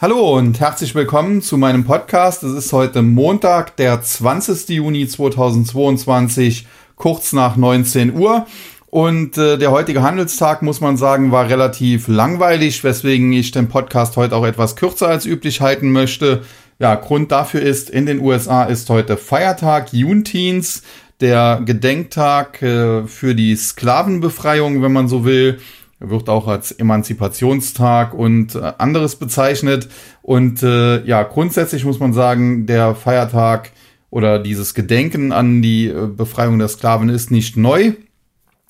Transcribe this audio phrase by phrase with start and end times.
[0.00, 2.44] Hallo und herzlich willkommen zu meinem Podcast.
[2.44, 4.68] Es ist heute Montag, der 20.
[4.68, 8.46] Juni 2022, kurz nach 19 Uhr.
[8.90, 14.16] Und äh, der heutige Handelstag, muss man sagen, war relativ langweilig, weswegen ich den Podcast
[14.16, 16.44] heute auch etwas kürzer als üblich halten möchte.
[16.78, 20.82] Ja, Grund dafür ist, in den USA ist heute Feiertag, Juneteenth,
[21.20, 25.58] der Gedenktag äh, für die Sklavenbefreiung, wenn man so will
[26.00, 29.88] wird auch als Emanzipationstag und äh, anderes bezeichnet.
[30.22, 33.72] Und äh, ja, grundsätzlich muss man sagen, der Feiertag
[34.10, 37.92] oder dieses Gedenken an die äh, Befreiung der Sklaven ist nicht neu.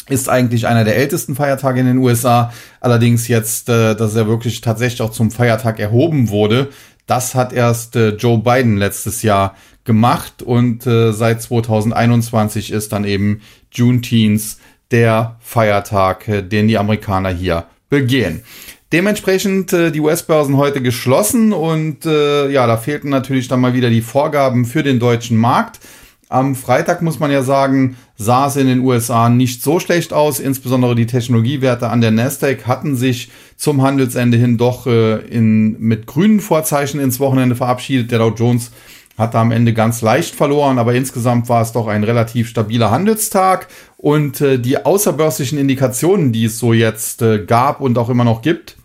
[0.09, 2.53] Ist eigentlich einer der ältesten Feiertage in den USA.
[2.81, 6.71] Allerdings jetzt, äh, dass er wirklich tatsächlich auch zum Feiertag erhoben wurde,
[7.07, 13.05] das hat erst äh, Joe Biden letztes Jahr gemacht und äh, seit 2021 ist dann
[13.05, 13.41] eben
[13.73, 14.59] Juneteenth
[14.91, 18.43] der Feiertag, äh, den die Amerikaner hier begehen.
[18.93, 23.91] Dementsprechend äh, die US-Börsen heute geschlossen und äh, ja, da fehlten natürlich dann mal wieder
[23.91, 25.79] die Vorgaben für den deutschen Markt.
[26.31, 30.41] Am Freitag muss man ja sagen, sah es in den USA nicht so schlecht aus.
[30.41, 36.07] Insbesondere die Technologiewerte an der Nasdaq hatten sich zum Handelsende hin doch äh, in, mit
[36.07, 38.11] grünen Vorzeichen ins Wochenende verabschiedet.
[38.11, 38.73] Der Dow Jones
[39.19, 43.67] hatte am Ende ganz leicht verloren, aber insgesamt war es doch ein relativ stabiler Handelstag
[43.97, 48.43] und äh, die außerbörslichen Indikationen, die es so jetzt äh, gab und auch immer noch
[48.43, 48.77] gibt,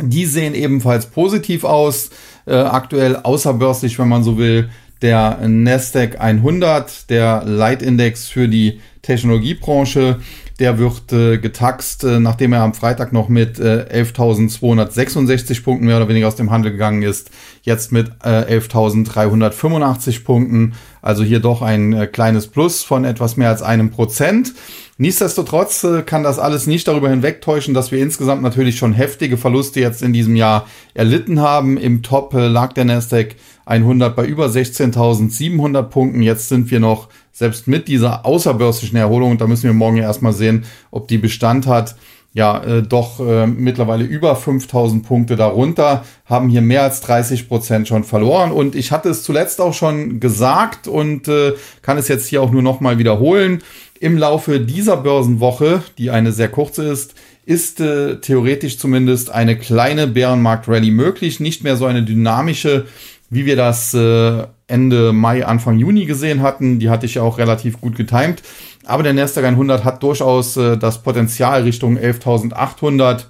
[0.00, 2.10] die sehen ebenfalls positiv aus.
[2.46, 4.70] Äh, aktuell außerbörslich, wenn man so will,
[5.02, 10.20] der Nasdaq 100, der Leitindex für die Technologiebranche,
[10.60, 15.96] der wird äh, getaxt, äh, nachdem er am Freitag noch mit äh, 11.266 Punkten mehr
[15.96, 17.30] oder weniger aus dem Handel gegangen ist.
[17.62, 20.74] Jetzt mit äh, 11.385 Punkten.
[21.02, 24.52] Also hier doch ein äh, kleines Plus von etwas mehr als einem Prozent.
[25.00, 29.80] Nichtsdestotrotz äh, kann das alles nicht darüber hinwegtäuschen, dass wir insgesamt natürlich schon heftige Verluste
[29.80, 31.78] jetzt in diesem Jahr erlitten haben.
[31.78, 36.20] Im Top äh, lag der Nasdaq 100 bei über 16.700 Punkten.
[36.20, 40.02] Jetzt sind wir noch selbst mit dieser außerbörslichen Erholung, und da müssen wir morgen ja
[40.02, 41.96] erstmal sehen, ob die Bestand hat,
[42.34, 47.88] ja, äh, doch äh, mittlerweile über 5000 Punkte darunter, haben hier mehr als 30 Prozent
[47.88, 48.52] schon verloren.
[48.52, 52.52] Und ich hatte es zuletzt auch schon gesagt und äh, kann es jetzt hier auch
[52.52, 53.62] nur nochmal wiederholen.
[54.02, 60.06] Im Laufe dieser Börsenwoche, die eine sehr kurze ist, ist äh, theoretisch zumindest eine kleine
[60.06, 61.38] Bärenmarkt-Rallye möglich.
[61.38, 62.86] Nicht mehr so eine dynamische,
[63.28, 66.78] wie wir das äh, Ende Mai, Anfang Juni gesehen hatten.
[66.78, 68.42] Die hatte ich ja auch relativ gut getimt.
[68.86, 73.26] Aber der Nasdaq 100 hat durchaus äh, das Potenzial Richtung 11.800,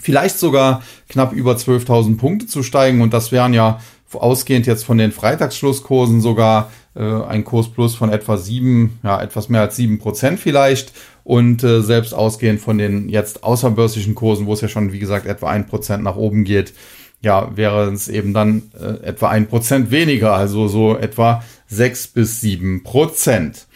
[0.00, 3.00] vielleicht sogar knapp über 12.000 Punkte zu steigen.
[3.00, 3.80] Und das wären ja
[4.12, 6.70] ausgehend jetzt von den Freitagsschlusskursen sogar
[7.00, 10.92] ein Kursplus von etwa sieben, ja, etwas mehr als sieben Prozent vielleicht.
[11.24, 15.26] Und äh, selbst ausgehend von den jetzt außerbörslichen Kursen, wo es ja schon, wie gesagt,
[15.26, 16.72] etwa ein Prozent nach oben geht,
[17.20, 22.40] ja, wäre es eben dann äh, etwa ein Prozent weniger, also so etwa sechs bis
[22.40, 23.66] sieben Prozent.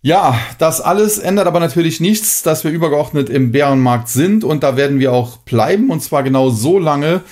[0.00, 4.76] Ja, das alles ändert aber natürlich nichts, dass wir übergeordnet im Bärenmarkt sind und da
[4.76, 7.22] werden wir auch bleiben und zwar genau so lange,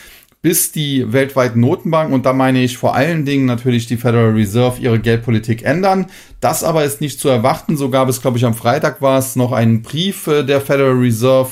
[0.46, 4.80] bis die weltweiten Notenbanken, und da meine ich vor allen Dingen natürlich die Federal Reserve,
[4.80, 6.06] ihre Geldpolitik ändern.
[6.38, 7.76] Das aber ist nicht zu erwarten.
[7.76, 10.98] So gab es, glaube ich, am Freitag war es noch einen Brief äh, der Federal
[10.98, 11.50] Reserve,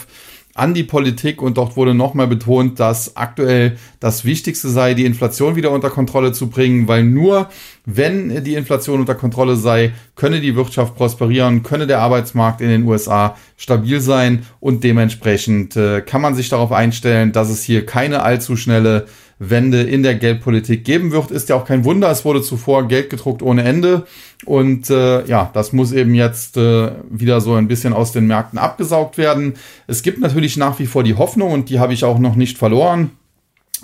[0.54, 5.56] an die Politik und dort wurde nochmal betont, dass aktuell das Wichtigste sei, die Inflation
[5.56, 7.48] wieder unter Kontrolle zu bringen, weil nur
[7.86, 12.84] wenn die Inflation unter Kontrolle sei, könne die Wirtschaft prosperieren, könne der Arbeitsmarkt in den
[12.84, 18.22] USA stabil sein und dementsprechend äh, kann man sich darauf einstellen, dass es hier keine
[18.22, 19.06] allzu schnelle
[19.38, 21.30] Wende in der Geldpolitik geben wird.
[21.30, 24.06] Ist ja auch kein Wunder, es wurde zuvor Geld gedruckt ohne Ende.
[24.46, 28.58] Und äh, ja, das muss eben jetzt äh, wieder so ein bisschen aus den Märkten
[28.58, 29.54] abgesaugt werden.
[29.86, 32.56] Es gibt natürlich nach wie vor die Hoffnung und die habe ich auch noch nicht
[32.56, 33.10] verloren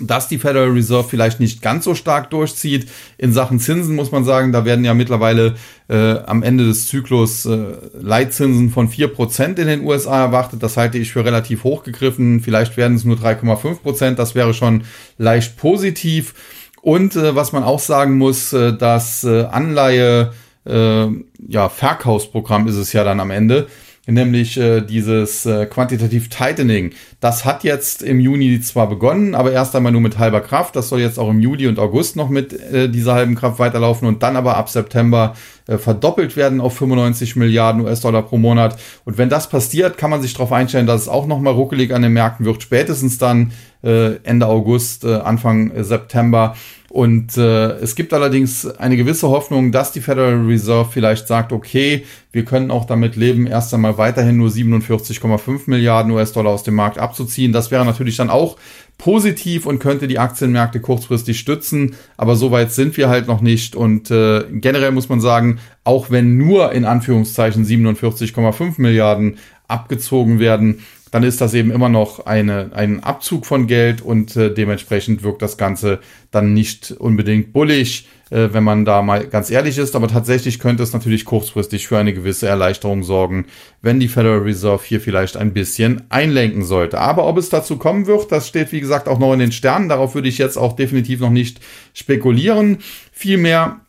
[0.07, 2.89] dass die Federal Reserve vielleicht nicht ganz so stark durchzieht.
[3.17, 5.55] In Sachen Zinsen muss man sagen, da werden ja mittlerweile
[5.89, 10.63] äh, am Ende des Zyklus äh, Leitzinsen von vier Prozent in den USA erwartet.
[10.63, 12.41] Das halte ich für relativ hochgegriffen.
[12.41, 13.81] Vielleicht werden es nur 3,5%.
[13.81, 14.19] Prozent.
[14.19, 14.83] Das wäre schon
[15.17, 16.33] leicht positiv.
[16.81, 20.33] Und äh, was man auch sagen muss, äh, das äh, Anleihe,
[20.65, 21.07] äh,
[21.47, 23.67] ja, Verkaufsprogramm ist es ja dann am Ende
[24.07, 26.91] nämlich äh, dieses äh, Quantitative Tightening.
[27.19, 30.75] Das hat jetzt im Juni zwar begonnen, aber erst einmal nur mit halber Kraft.
[30.75, 34.07] Das soll jetzt auch im Juli und August noch mit äh, dieser halben Kraft weiterlaufen
[34.07, 35.35] und dann aber ab September
[35.67, 38.79] äh, verdoppelt werden auf 95 Milliarden US-Dollar pro Monat.
[39.05, 42.01] Und wenn das passiert, kann man sich darauf einstellen, dass es auch nochmal ruckelig an
[42.01, 43.51] den Märkten wird, spätestens dann
[43.83, 46.55] äh, Ende August, äh, Anfang September.
[46.91, 52.03] Und äh, es gibt allerdings eine gewisse Hoffnung, dass die Federal Reserve vielleicht sagt, okay,
[52.33, 56.97] wir können auch damit leben, erst einmal weiterhin nur 47,5 Milliarden US-Dollar aus dem Markt
[56.97, 57.53] abzuziehen.
[57.53, 58.57] Das wäre natürlich dann auch
[58.97, 61.95] positiv und könnte die Aktienmärkte kurzfristig stützen.
[62.17, 63.73] Aber so weit sind wir halt noch nicht.
[63.73, 69.37] Und äh, generell muss man sagen, auch wenn nur in Anführungszeichen 47,5 Milliarden
[69.69, 70.81] abgezogen werden,
[71.11, 75.41] dann ist das eben immer noch eine, ein Abzug von Geld und äh, dementsprechend wirkt
[75.41, 75.99] das Ganze
[76.31, 79.95] dann nicht unbedingt bullig, äh, wenn man da mal ganz ehrlich ist.
[79.95, 83.45] Aber tatsächlich könnte es natürlich kurzfristig für eine gewisse Erleichterung sorgen,
[83.81, 86.99] wenn die Federal Reserve hier vielleicht ein bisschen einlenken sollte.
[86.99, 89.89] Aber ob es dazu kommen wird, das steht wie gesagt auch noch in den Sternen.
[89.89, 91.59] Darauf würde ich jetzt auch definitiv noch nicht
[91.93, 92.77] spekulieren.
[93.11, 93.81] Vielmehr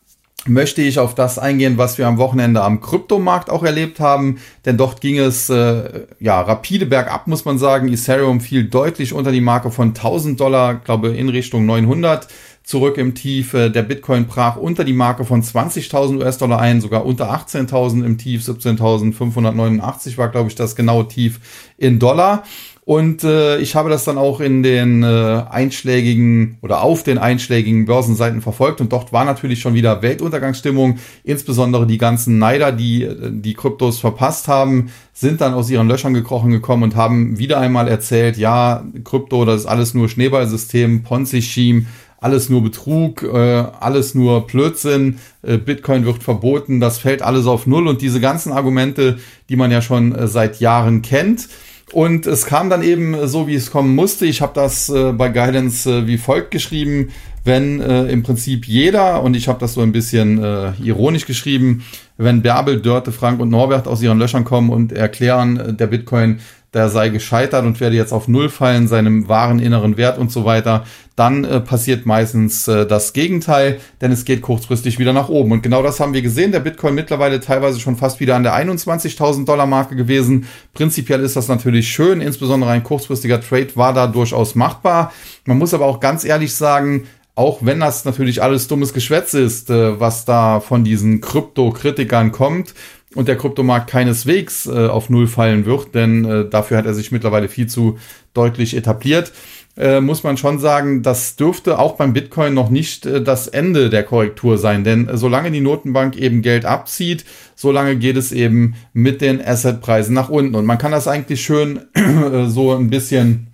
[0.45, 4.39] möchte ich auf das eingehen, was wir am Wochenende am Kryptomarkt auch erlebt haben.
[4.65, 7.91] Denn dort ging es äh, ja rapide bergab, muss man sagen.
[7.91, 12.27] Ethereum fiel deutlich unter die Marke von 1000 Dollar, glaube in Richtung 900
[12.63, 13.53] zurück im Tief.
[13.53, 18.17] Äh, der Bitcoin brach unter die Marke von 20.000 US-Dollar ein, sogar unter 18.000 im
[18.17, 18.43] Tief.
[18.43, 21.39] 17.589 war, glaube ich, das genaue Tief
[21.77, 22.43] in Dollar.
[22.85, 27.85] Und äh, ich habe das dann auch in den äh, einschlägigen oder auf den einschlägigen
[27.85, 30.97] Börsenseiten verfolgt und dort war natürlich schon wieder Weltuntergangsstimmung.
[31.23, 36.13] Insbesondere die ganzen Neider, die äh, die Kryptos verpasst haben, sind dann aus ihren Löchern
[36.13, 41.85] gekrochen gekommen und haben wieder einmal erzählt, ja, Krypto, das ist alles nur Schneeballsystem, Ponzi-Scheme,
[42.19, 47.65] alles nur Betrug, äh, alles nur Blödsinn, äh, Bitcoin wird verboten, das fällt alles auf
[47.65, 51.47] Null und diese ganzen Argumente, die man ja schon äh, seit Jahren kennt.
[51.93, 54.25] Und es kam dann eben so, wie es kommen musste.
[54.25, 57.09] Ich habe das äh, bei Guidance äh, wie folgt geschrieben,
[57.43, 61.83] wenn äh, im Prinzip jeder, und ich habe das so ein bisschen äh, ironisch geschrieben,
[62.17, 66.39] wenn Bärbel, Dörte, Frank und Norbert aus ihren Löchern kommen und erklären, äh, der Bitcoin
[66.73, 70.45] der sei gescheitert und werde jetzt auf Null fallen, seinem wahren inneren Wert und so
[70.45, 70.85] weiter,
[71.15, 75.51] dann äh, passiert meistens äh, das Gegenteil, denn es geht kurzfristig wieder nach oben.
[75.51, 76.51] Und genau das haben wir gesehen.
[76.51, 80.47] Der Bitcoin mittlerweile teilweise schon fast wieder an der 21.000 Dollar Marke gewesen.
[80.73, 85.13] Prinzipiell ist das natürlich schön, insbesondere ein kurzfristiger Trade war da durchaus machbar.
[85.45, 87.05] Man muss aber auch ganz ehrlich sagen,
[87.35, 92.73] auch wenn das natürlich alles dummes Geschwätz ist, äh, was da von diesen Krypto-Kritikern kommt,
[93.15, 97.11] und der Kryptomarkt keineswegs äh, auf Null fallen wird, denn äh, dafür hat er sich
[97.11, 97.97] mittlerweile viel zu
[98.33, 99.31] deutlich etabliert,
[99.75, 103.89] äh, muss man schon sagen, das dürfte auch beim Bitcoin noch nicht äh, das Ende
[103.89, 107.25] der Korrektur sein, denn äh, solange die Notenbank eben Geld abzieht,
[107.55, 110.53] solange geht es eben mit den Assetpreisen nach unten.
[110.55, 113.52] Und man kann das eigentlich schön äh, so ein bisschen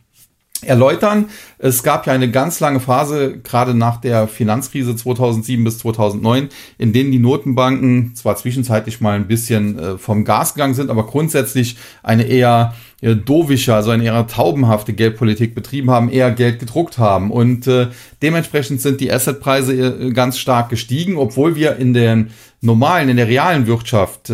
[0.63, 1.25] erläutern.
[1.57, 6.93] Es gab ja eine ganz lange Phase, gerade nach der Finanzkrise 2007 bis 2009, in
[6.93, 11.77] denen die Notenbanken zwar zwischenzeitlich mal ein bisschen äh, vom Gas gegangen sind, aber grundsätzlich
[12.03, 17.31] eine eher äh, dovische, also eine eher taubenhafte Geldpolitik betrieben haben, eher Geld gedruckt haben.
[17.31, 17.87] Und äh,
[18.21, 23.67] dementsprechend sind die Assetpreise ganz stark gestiegen, obwohl wir in den normalen, in der realen
[23.67, 24.31] Wirtschaft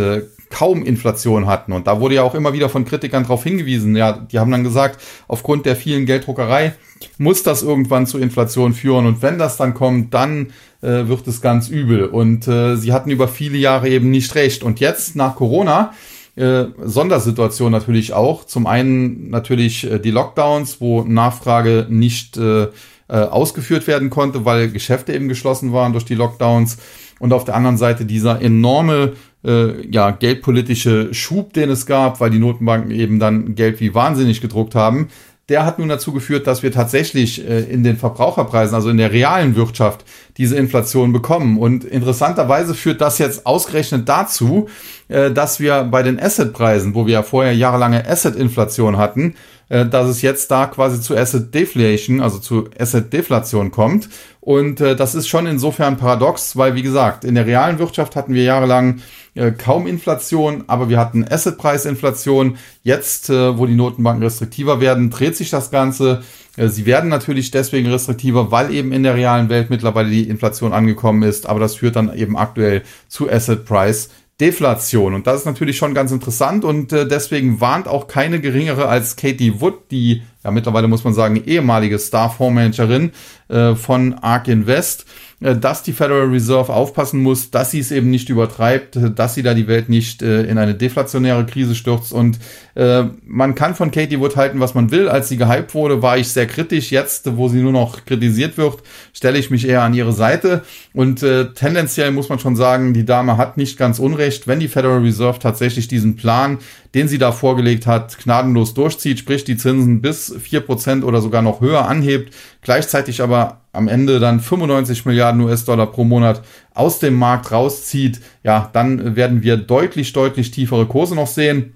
[0.55, 1.73] kaum Inflation hatten.
[1.73, 3.93] Und da wurde ja auch immer wieder von Kritikern darauf hingewiesen.
[3.97, 6.73] Ja, die haben dann gesagt, aufgrund der vielen Gelddruckerei
[7.17, 9.05] muss das irgendwann zu Inflation führen.
[9.05, 12.05] Und wenn das dann kommt, dann äh, wird es ganz übel.
[12.05, 14.63] Und äh, sie hatten über viele Jahre eben nicht recht.
[14.63, 15.91] Und jetzt nach Corona
[16.37, 18.45] äh, Sondersituation natürlich auch.
[18.45, 22.67] Zum einen natürlich äh, die Lockdowns, wo Nachfrage nicht äh,
[23.07, 26.77] äh, ausgeführt werden konnte, weil Geschäfte eben geschlossen waren durch die Lockdowns.
[27.19, 29.13] Und auf der anderen Seite dieser enorme
[29.45, 34.41] äh, ja, geldpolitische Schub, den es gab, weil die Notenbanken eben dann Geld wie wahnsinnig
[34.41, 35.07] gedruckt haben,
[35.47, 39.11] der hat nun dazu geführt, dass wir tatsächlich äh, in den Verbraucherpreisen, also in der
[39.11, 40.03] realen Wirtschaft,
[40.37, 41.59] diese Inflation bekommen.
[41.59, 44.67] Und interessanterweise führt das jetzt ausgerechnet dazu,
[45.07, 49.35] äh, dass wir bei den Assetpreisen, wo wir ja vorher jahrelange Asset-Inflation hatten,
[49.69, 54.09] äh, dass es jetzt da quasi zu Asset Deflation, also zu Asset Deflation kommt.
[54.41, 58.33] Und äh, das ist schon insofern paradox, weil wie gesagt, in der realen Wirtschaft hatten
[58.33, 59.01] wir jahrelang
[59.33, 62.57] äh, kaum Inflation, aber wir hatten Assetpreisinflation.
[62.83, 66.21] Jetzt, äh, wo die Notenbanken restriktiver werden, dreht sich das Ganze.
[66.57, 70.73] Äh, sie werden natürlich deswegen restriktiver, weil eben in der realen Welt mittlerweile die Inflation
[70.73, 74.09] angekommen ist, aber das führt dann eben aktuell zu Asset Price
[74.41, 75.13] Deflation.
[75.13, 79.15] Und das ist natürlich schon ganz interessant und äh, deswegen warnt auch keine geringere als
[79.15, 83.11] Katie Wood, die ja mittlerweile muss man sagen ehemalige Star-Fondsmanagerin
[83.47, 85.05] äh, von ARK Invest,
[85.53, 89.43] dass die Federal Reserve aufpassen muss, dass sie es eben nicht übertreibt, äh, dass sie
[89.43, 92.13] da die Welt nicht äh, in eine deflationäre Krise stürzt.
[92.13, 92.39] Und
[92.73, 95.07] äh, man kann von Katie Wood halten, was man will.
[95.07, 96.91] Als sie gehypt wurde, war ich sehr kritisch.
[96.91, 98.79] Jetzt, wo sie nur noch kritisiert wird,
[99.13, 100.63] stelle ich mich eher an ihre Seite.
[100.93, 104.67] Und äh, tendenziell muss man schon sagen, die Dame hat nicht ganz Unrecht, wenn die
[104.67, 106.57] Federal Reserve tatsächlich diesen Plan,
[106.95, 111.41] den sie da vorgelegt hat, gnadenlos durchzieht, sprich die Zinsen bis vier Prozent oder sogar
[111.41, 112.33] noch höher anhebt,
[112.65, 116.41] gleichzeitig aber am Ende dann 95 Milliarden US-Dollar pro Monat
[116.73, 121.75] aus dem Markt rauszieht, ja, dann werden wir deutlich, deutlich tiefere Kurse noch sehen.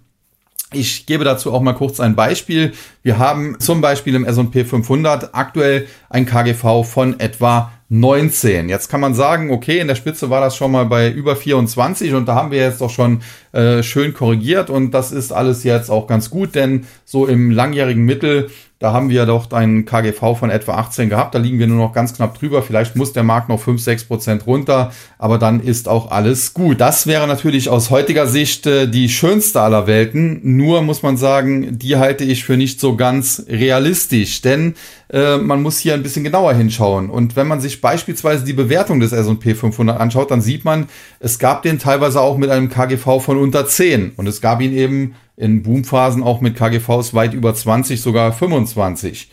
[0.72, 2.74] Ich gebe dazu auch mal kurz ein Beispiel.
[3.04, 8.70] Wir haben zum Beispiel im S&P 500 aktuell ein KGV von etwa 19.
[8.70, 12.14] Jetzt kann man sagen, okay, in der Spitze war das schon mal bei über 24
[12.14, 15.90] und da haben wir jetzt doch schon äh, schön korrigiert und das ist alles jetzt
[15.90, 20.50] auch ganz gut, denn so im langjährigen Mittel da haben wir doch einen KGV von
[20.50, 21.36] etwa 18 gehabt.
[21.36, 22.64] Da liegen wir nur noch ganz knapp drüber.
[22.64, 24.94] Vielleicht muss der Markt noch 5, 6 Prozent runter.
[25.18, 26.80] Aber dann ist auch alles gut.
[26.80, 30.40] Das wäre natürlich aus heutiger Sicht äh, die schönste aller Welten.
[30.56, 34.42] Nur muss man sagen, die halte ich für nicht so ganz realistisch.
[34.42, 34.76] Denn
[35.12, 37.10] äh, man muss hier ein bisschen genauer hinschauen.
[37.10, 40.88] Und wenn man sich beispielsweise die Bewertung des S&P 500 anschaut, dann sieht man,
[41.20, 44.14] es gab den teilweise auch mit einem KGV von unter 10.
[44.16, 49.30] Und es gab ihn eben in Boomphasen auch mit KGVs weit über 20, sogar 25.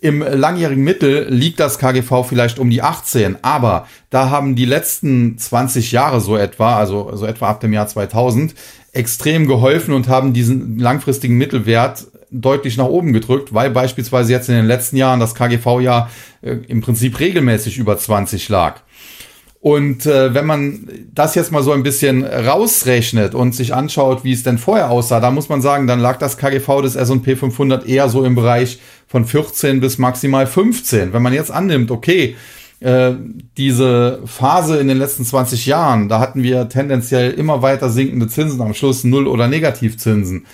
[0.00, 5.38] Im langjährigen Mittel liegt das KGV vielleicht um die 18, aber da haben die letzten
[5.38, 8.54] 20 Jahre so etwa, also so etwa ab dem Jahr 2000,
[8.92, 14.56] extrem geholfen und haben diesen langfristigen Mittelwert deutlich nach oben gedrückt, weil beispielsweise jetzt in
[14.56, 16.10] den letzten Jahren das KGV ja
[16.42, 18.82] äh, im Prinzip regelmäßig über 20 lag.
[19.64, 24.34] Und äh, wenn man das jetzt mal so ein bisschen rausrechnet und sich anschaut, wie
[24.34, 27.88] es denn vorher aussah, da muss man sagen, dann lag das KGV des S&P 500
[27.88, 31.14] eher so im Bereich von 14 bis maximal 15.
[31.14, 32.36] Wenn man jetzt annimmt, okay,
[32.80, 33.12] äh,
[33.56, 38.60] diese Phase in den letzten 20 Jahren, da hatten wir tendenziell immer weiter sinkende Zinsen,
[38.60, 40.44] am Schluss Null- oder Negativzinsen.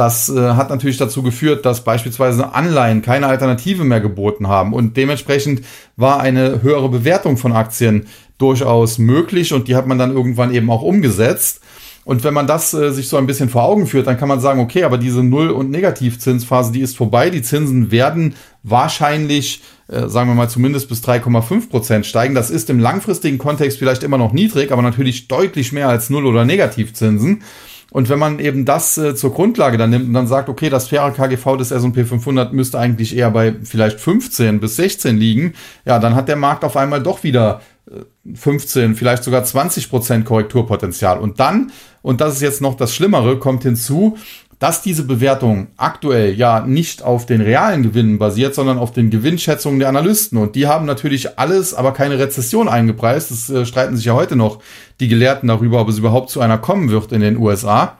[0.00, 4.96] Das äh, hat natürlich dazu geführt, dass beispielsweise Anleihen keine Alternative mehr geboten haben und
[4.96, 5.60] dementsprechend
[5.94, 8.06] war eine höhere Bewertung von Aktien
[8.38, 11.60] durchaus möglich und die hat man dann irgendwann eben auch umgesetzt.
[12.06, 14.40] Und wenn man das äh, sich so ein bisschen vor Augen führt, dann kann man
[14.40, 17.28] sagen, okay, aber diese Null- und Negativzinsphase, die ist vorbei.
[17.28, 22.34] Die Zinsen werden wahrscheinlich, äh, sagen wir mal, zumindest bis 3,5 Prozent steigen.
[22.34, 26.24] Das ist im langfristigen Kontext vielleicht immer noch niedrig, aber natürlich deutlich mehr als Null-
[26.24, 27.42] oder Negativzinsen.
[27.90, 30.88] Und wenn man eben das äh, zur Grundlage dann nimmt und dann sagt, okay, das
[30.88, 35.54] faire KGV des S&P 500 müsste eigentlich eher bei vielleicht 15 bis 16 liegen,
[35.84, 37.60] ja, dann hat der Markt auf einmal doch wieder
[38.34, 41.18] 15, vielleicht sogar 20 Prozent Korrekturpotenzial.
[41.18, 44.16] Und dann, und das ist jetzt noch das Schlimmere, kommt hinzu,
[44.60, 49.80] dass diese Bewertung aktuell ja nicht auf den realen Gewinnen basiert, sondern auf den Gewinnschätzungen
[49.80, 50.38] der Analysten.
[50.38, 53.30] Und die haben natürlich alles, aber keine Rezession eingepreist.
[53.30, 54.60] Es äh, streiten sich ja heute noch
[55.00, 57.96] die Gelehrten darüber, ob es überhaupt zu einer kommen wird in den USA.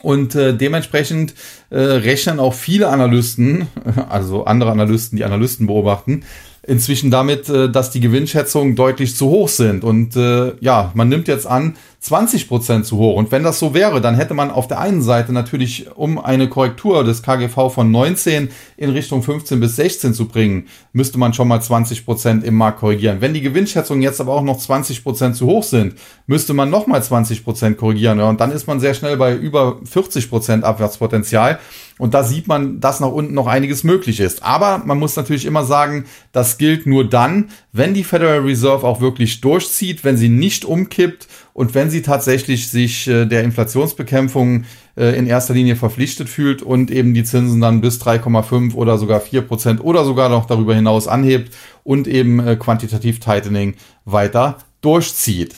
[0.00, 1.34] Und äh, dementsprechend
[1.68, 3.68] äh, rechnen auch viele Analysten,
[4.08, 6.22] also andere Analysten, die Analysten beobachten,
[6.62, 9.84] inzwischen damit, äh, dass die Gewinnschätzungen deutlich zu hoch sind.
[9.84, 13.16] Und äh, ja, man nimmt jetzt an, 20 Prozent zu hoch.
[13.16, 16.48] Und wenn das so wäre, dann hätte man auf der einen Seite natürlich, um eine
[16.48, 21.48] Korrektur des KGV von 19 in Richtung 15 bis 16 zu bringen, müsste man schon
[21.48, 23.20] mal 20 Prozent im Markt korrigieren.
[23.20, 25.94] Wenn die Gewinnschätzungen jetzt aber auch noch 20 Prozent zu hoch sind,
[26.28, 28.20] müsste man noch mal 20 Prozent korrigieren.
[28.20, 31.58] Und dann ist man sehr schnell bei über 40 Prozent Abwärtspotenzial.
[31.98, 34.44] Und da sieht man, dass nach unten noch einiges möglich ist.
[34.44, 39.00] Aber man muss natürlich immer sagen, das gilt nur dann, wenn die Federal Reserve auch
[39.00, 45.16] wirklich durchzieht, wenn sie nicht umkippt und wenn sie tatsächlich sich äh, der Inflationsbekämpfung äh,
[45.16, 49.40] in erster Linie verpflichtet fühlt und eben die Zinsen dann bis 3,5 oder sogar 4
[49.40, 55.54] Prozent oder sogar noch darüber hinaus anhebt und eben äh, quantitativ Tightening weiter durchzieht.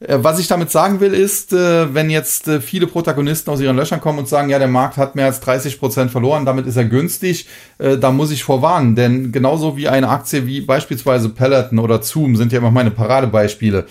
[0.00, 3.76] Äh, was ich damit sagen will, ist, äh, wenn jetzt äh, viele Protagonisten aus ihren
[3.76, 6.76] Löchern kommen und sagen, ja, der Markt hat mehr als 30 Prozent verloren, damit ist
[6.76, 7.46] er günstig,
[7.78, 8.96] da muss ich vorwarnen.
[8.96, 13.86] Denn genauso wie eine Aktie wie beispielsweise Peloton oder Zoom sind ja immer meine Paradebeispiele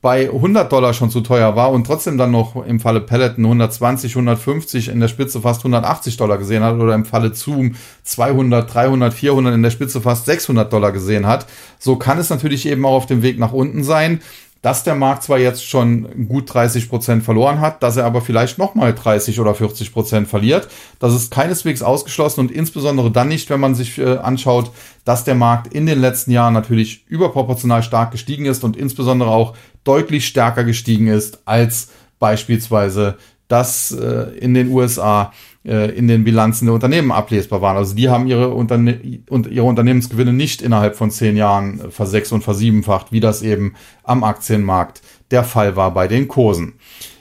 [0.00, 4.12] bei 100 Dollar schon zu teuer war und trotzdem dann noch im Falle Peloton 120,
[4.12, 7.74] 150 in der Spitze fast 180 Dollar gesehen hat oder im Falle Zoom
[8.04, 11.46] 200, 300, 400 in der Spitze fast 600 Dollar gesehen hat,
[11.80, 14.20] so kann es natürlich eben auch auf dem Weg nach unten sein
[14.68, 18.58] dass der Markt zwar jetzt schon gut 30 Prozent verloren hat, dass er aber vielleicht
[18.58, 20.68] nochmal 30 oder 40 Prozent verliert.
[20.98, 24.70] Das ist keineswegs ausgeschlossen und insbesondere dann nicht, wenn man sich äh, anschaut,
[25.06, 29.56] dass der Markt in den letzten Jahren natürlich überproportional stark gestiegen ist und insbesondere auch
[29.84, 33.16] deutlich stärker gestiegen ist als beispielsweise
[33.48, 35.32] das äh, in den USA
[35.64, 37.76] äh, in den Bilanzen der Unternehmen ablesbar waren.
[37.76, 42.44] Also die haben ihre, Unterne und ihre Unternehmensgewinne nicht innerhalb von zehn Jahren versechs- und
[42.44, 46.74] versiebenfacht, wie das eben am Aktienmarkt der Fall war bei den Kursen.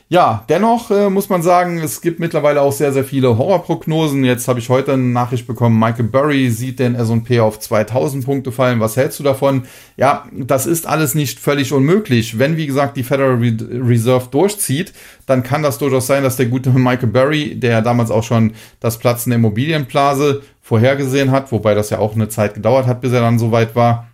[0.09, 4.23] Ja, dennoch äh, muss man sagen, es gibt mittlerweile auch sehr, sehr viele Horrorprognosen.
[4.23, 8.53] Jetzt habe ich heute eine Nachricht bekommen, Michael Burry sieht den S&P auf 2000 Punkte
[8.53, 8.79] fallen.
[8.79, 9.63] Was hältst du davon?
[9.97, 12.39] Ja, das ist alles nicht völlig unmöglich.
[12.39, 14.93] Wenn, wie gesagt, die Federal Reserve durchzieht,
[15.25, 18.99] dann kann das durchaus sein, dass der gute Michael Burry, der damals auch schon das
[18.99, 23.19] Platzen der Immobilienblase vorhergesehen hat, wobei das ja auch eine Zeit gedauert hat, bis er
[23.19, 24.07] dann soweit war,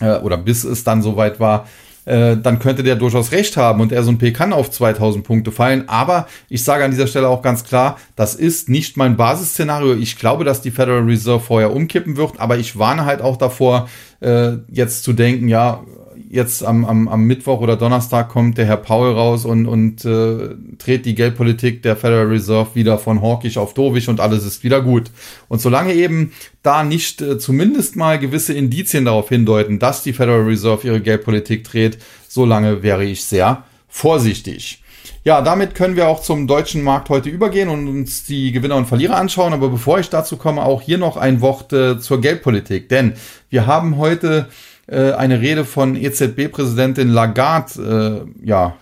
[0.00, 1.66] äh, oder bis es dann soweit war,
[2.04, 5.88] äh, dann könnte der durchaus recht haben und R&P kann auf 2000 Punkte fallen.
[5.88, 9.94] Aber ich sage an dieser Stelle auch ganz klar, das ist nicht mein Basisszenario.
[9.94, 13.88] Ich glaube, dass die Federal Reserve vorher umkippen wird, aber ich warne halt auch davor,
[14.20, 15.82] äh, jetzt zu denken, ja,
[16.30, 20.50] jetzt am, am, am Mittwoch oder Donnerstag kommt der Herr Paul raus und, und äh,
[20.78, 24.80] dreht die Geldpolitik der Federal Reserve wieder von hawkisch auf dovisch und alles ist wieder
[24.80, 25.10] gut.
[25.48, 26.32] Und solange eben
[26.62, 31.64] da nicht äh, zumindest mal gewisse Indizien darauf hindeuten, dass die Federal Reserve ihre Geldpolitik
[31.64, 34.84] dreht, solange wäre ich sehr vorsichtig.
[35.24, 38.86] Ja, damit können wir auch zum deutschen Markt heute übergehen und uns die Gewinner und
[38.86, 39.52] Verlierer anschauen.
[39.52, 42.88] Aber bevor ich dazu komme, auch hier noch ein Wort äh, zur Geldpolitik.
[42.88, 43.14] Denn
[43.50, 44.48] wir haben heute
[44.90, 48.74] äh, eine Rede von EZB-Präsidentin Lagarde äh, ja,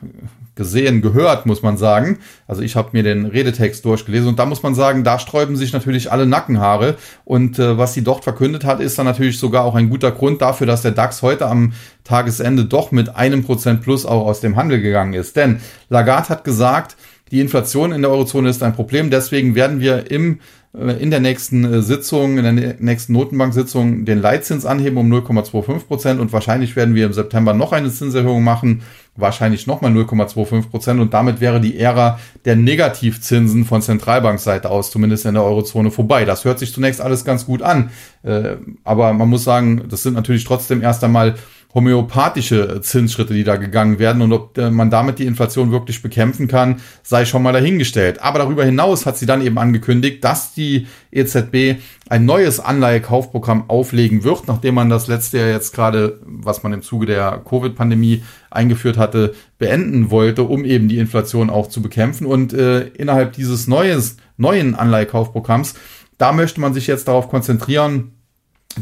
[0.58, 2.18] gesehen, gehört, muss man sagen.
[2.46, 5.72] Also ich habe mir den Redetext durchgelesen und da muss man sagen, da sträuben sich
[5.72, 6.96] natürlich alle Nackenhaare.
[7.24, 10.42] Und äh, was sie dort verkündet hat, ist dann natürlich sogar auch ein guter Grund
[10.42, 11.74] dafür, dass der DAX heute am
[12.04, 15.36] Tagesende doch mit einem Prozent plus auch aus dem Handel gegangen ist.
[15.36, 15.60] Denn
[15.90, 16.96] Lagarde hat gesagt,
[17.30, 19.10] die Inflation in der Eurozone ist ein Problem.
[19.10, 20.40] Deswegen werden wir im
[20.78, 26.20] in der nächsten äh, Sitzung, in der nächsten Notenbank-Sitzung den Leitzins anheben um 0,25 Prozent
[26.20, 28.82] und wahrscheinlich werden wir im September noch eine Zinserhöhung machen,
[29.16, 35.26] wahrscheinlich nochmal 0,25 Prozent und damit wäre die Ära der Negativzinsen von Zentralbankseite aus zumindest
[35.26, 36.25] in der Eurozone vorbei.
[36.25, 37.90] Das hört sich zunächst alles ganz gut an,
[38.23, 41.35] äh, aber man muss sagen, das sind natürlich trotzdem erst einmal
[41.78, 46.49] homöopathische Zinsschritte, die da gegangen werden und ob äh, man damit die Inflation wirklich bekämpfen
[46.49, 48.20] kann, sei schon mal dahingestellt.
[48.20, 54.25] Aber darüber hinaus hat sie dann eben angekündigt, dass die EZB ein neues Anleihekaufprogramm auflegen
[54.25, 58.99] wird, nachdem man das letzte Jahr jetzt gerade, was man im Zuge der Covid-Pandemie eingeführt
[58.99, 62.26] hatte, beenden wollte, um eben die Inflation auch zu bekämpfen.
[62.26, 65.75] Und äh, innerhalb dieses neues, neuen Anleihekaufprogramms,
[66.16, 68.17] da möchte man sich jetzt darauf konzentrieren,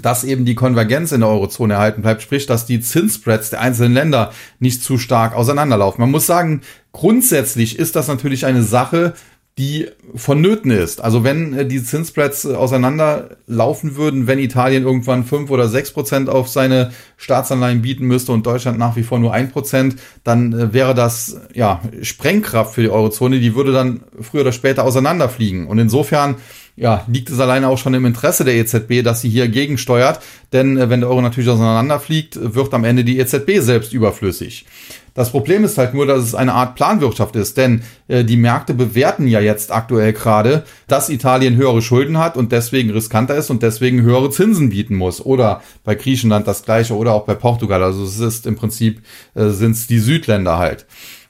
[0.02, 3.94] dass eben die Konvergenz in der Eurozone erhalten bleibt, sprich, dass die Zinsspreads der einzelnen
[3.94, 6.00] Länder nicht zu stark auseinanderlaufen.
[6.00, 6.62] Man muss sagen,
[6.92, 9.14] grundsätzlich ist das natürlich eine Sache,
[9.58, 11.00] die vonnöten ist.
[11.00, 16.28] Also wenn äh, die Zinsspreads äh, auseinanderlaufen würden, wenn Italien irgendwann fünf oder sechs Prozent
[16.28, 20.72] auf seine Staatsanleihen bieten müsste und Deutschland nach wie vor nur ein Prozent, dann äh,
[20.74, 25.66] wäre das ja Sprengkraft für die Eurozone, die würde dann früher oder später auseinanderfliegen.
[25.66, 26.36] Und insofern
[26.76, 30.20] ja, liegt es alleine auch schon im Interesse der EZB, dass sie hier gegensteuert.
[30.52, 34.66] Denn äh, wenn der Euro natürlich auseinanderfliegt, wird am Ende die EZB selbst überflüssig.
[35.14, 38.74] Das Problem ist halt nur, dass es eine Art Planwirtschaft ist, denn äh, die Märkte
[38.74, 43.62] bewerten ja jetzt aktuell gerade, dass Italien höhere Schulden hat und deswegen riskanter ist und
[43.62, 45.24] deswegen höhere Zinsen bieten muss.
[45.24, 47.82] Oder bei Griechenland das gleiche oder auch bei Portugal.
[47.82, 49.00] Also es ist im Prinzip,
[49.34, 50.84] äh, sind es die Südländer halt.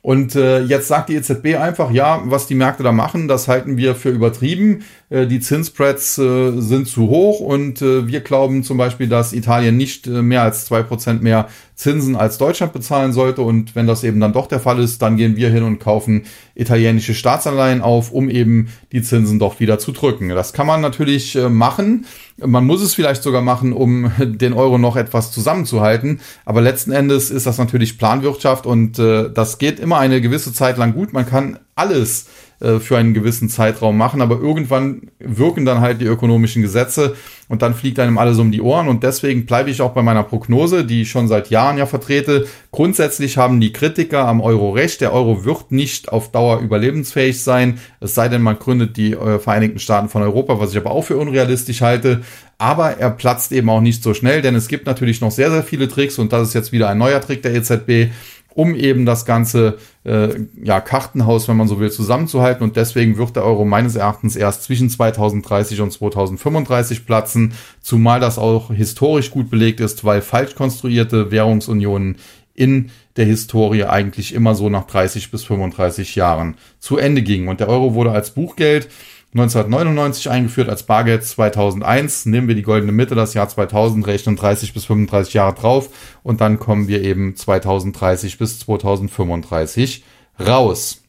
[0.07, 3.77] Und äh, jetzt sagt die EZB einfach, ja, was die Märkte da machen, das halten
[3.77, 4.85] wir für übertrieben.
[5.11, 9.77] Äh, die Zinsspreads äh, sind zu hoch und äh, wir glauben zum Beispiel, dass Italien
[9.77, 13.43] nicht äh, mehr als zwei Prozent mehr Zinsen als Deutschland bezahlen sollte.
[13.43, 16.23] Und wenn das eben dann doch der Fall ist, dann gehen wir hin und kaufen
[16.55, 20.29] italienische Staatsanleihen auf, um eben die Zinsen doch wieder zu drücken.
[20.29, 22.07] Das kann man natürlich äh, machen.
[22.39, 26.21] Man muss es vielleicht sogar machen, um den Euro noch etwas zusammenzuhalten.
[26.45, 30.77] Aber letzten Endes ist das natürlich Planwirtschaft und äh, das geht immer eine gewisse Zeit
[30.77, 31.13] lang gut.
[31.13, 32.27] Man kann alles
[32.59, 37.15] äh, für einen gewissen Zeitraum machen, aber irgendwann wirken dann halt die ökonomischen Gesetze
[37.49, 40.23] und dann fliegt einem alles um die Ohren und deswegen bleibe ich auch bei meiner
[40.23, 42.47] Prognose, die ich schon seit Jahren ja vertrete.
[42.73, 47.79] Grundsätzlich haben die Kritiker am Euro recht, der Euro wird nicht auf Dauer überlebensfähig sein,
[48.01, 51.03] es sei denn, man gründet die äh, Vereinigten Staaten von Europa, was ich aber auch
[51.03, 52.23] für unrealistisch halte.
[52.59, 55.63] Aber er platzt eben auch nicht so schnell, denn es gibt natürlich noch sehr, sehr
[55.63, 58.13] viele Tricks und das ist jetzt wieder ein neuer Trick der EZB
[58.57, 60.31] um eben das ganze äh,
[60.63, 62.65] ja, Kartenhaus, wenn man so will, zusammenzuhalten.
[62.65, 68.39] Und deswegen wird der Euro meines Erachtens erst zwischen 2030 und 2035 platzen, zumal das
[68.39, 72.17] auch historisch gut belegt ist, weil falsch konstruierte Währungsunionen
[72.55, 77.49] in der Historie eigentlich immer so nach 30 bis 35 Jahren zu Ende gingen.
[77.49, 78.89] Und der Euro wurde als Buchgeld
[79.33, 82.27] 1999 eingeführt als Bargeld 2001.
[82.27, 85.91] Nehmen wir die goldene Mitte, das Jahr 2000, rechnen 30 bis 35 Jahre drauf
[86.23, 90.05] und dann kommen wir eben 2030 bis 2035
[90.41, 91.03] raus.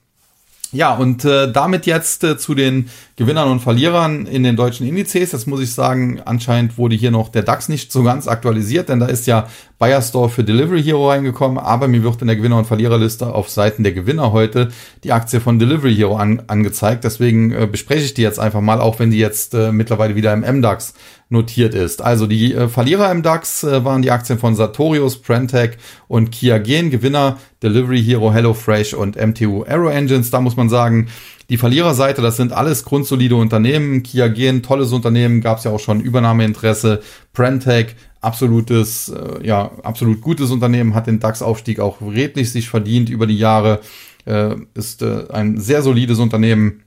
[0.73, 5.31] Ja, und äh, damit jetzt äh, zu den Gewinnern und Verlierern in den deutschen Indizes.
[5.31, 8.99] Jetzt muss ich sagen, anscheinend wurde hier noch der DAX nicht so ganz aktualisiert, denn
[8.99, 9.47] da ist ja
[9.79, 13.83] Bayer für Delivery Hero reingekommen, aber mir wird in der Gewinner- und Verliererliste auf Seiten
[13.83, 14.69] der Gewinner heute
[15.03, 17.03] die Aktie von Delivery Hero an, angezeigt.
[17.03, 20.33] Deswegen äh, bespreche ich die jetzt einfach mal, auch wenn die jetzt äh, mittlerweile wieder
[20.33, 20.95] im MDAX
[21.29, 22.01] notiert ist.
[22.01, 26.57] Also die äh, Verlierer im DAX äh, waren die Aktien von Sartorius, Prentec und Kia
[26.57, 26.89] Gen.
[26.89, 30.31] Gewinner Delivery Hero, HelloFresh und MTU Aero Engines.
[30.31, 31.07] Da muss man sagen,
[31.49, 34.03] die Verliererseite, das sind alles grundsolide Unternehmen.
[34.03, 37.01] Kia Gen, tolles Unternehmen, gab es ja auch schon Übernahmeinteresse.
[37.33, 43.27] Prentec, absolutes, äh, ja, absolut gutes Unternehmen, hat den DAX-Aufstieg auch redlich sich verdient über
[43.27, 43.79] die Jahre,
[44.25, 46.83] äh, ist äh, ein sehr solides Unternehmen.